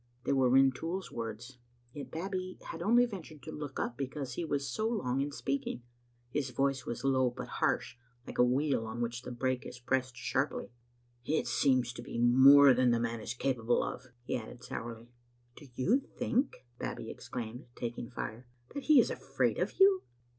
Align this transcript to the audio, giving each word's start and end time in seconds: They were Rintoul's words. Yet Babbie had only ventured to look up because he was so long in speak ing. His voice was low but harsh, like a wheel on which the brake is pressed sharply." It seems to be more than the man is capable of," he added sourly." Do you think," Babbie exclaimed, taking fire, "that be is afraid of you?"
They 0.23 0.33
were 0.33 0.49
Rintoul's 0.49 1.11
words. 1.11 1.59
Yet 1.93 2.09
Babbie 2.09 2.57
had 2.71 2.81
only 2.81 3.05
ventured 3.05 3.43
to 3.43 3.51
look 3.51 3.79
up 3.79 3.97
because 3.99 4.33
he 4.33 4.43
was 4.43 4.67
so 4.67 4.89
long 4.89 5.21
in 5.21 5.31
speak 5.31 5.67
ing. 5.67 5.83
His 6.31 6.49
voice 6.49 6.87
was 6.87 7.03
low 7.03 7.29
but 7.29 7.47
harsh, 7.59 7.97
like 8.25 8.39
a 8.39 8.43
wheel 8.43 8.87
on 8.87 8.99
which 8.99 9.21
the 9.21 9.31
brake 9.31 9.63
is 9.63 9.77
pressed 9.77 10.17
sharply." 10.17 10.71
It 11.37 11.45
seems 11.45 11.93
to 11.93 12.01
be 12.01 12.17
more 12.17 12.73
than 12.73 12.89
the 12.89 12.99
man 12.99 13.21
is 13.21 13.35
capable 13.35 13.83
of," 13.83 14.07
he 14.23 14.35
added 14.37 14.63
sourly." 14.63 15.11
Do 15.55 15.67
you 15.75 15.99
think," 15.99 16.65
Babbie 16.79 17.11
exclaimed, 17.11 17.67
taking 17.75 18.09
fire, 18.09 18.47
"that 18.73 18.87
be 18.87 18.99
is 18.99 19.11
afraid 19.11 19.59
of 19.59 19.79
you?" 19.79 20.01